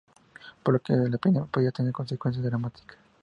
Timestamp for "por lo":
0.63-0.79